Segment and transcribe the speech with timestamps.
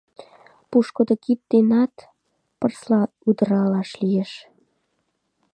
[0.69, 1.93] Пушкыдо кид денат
[2.59, 4.31] пырысла удыралаш лиеш.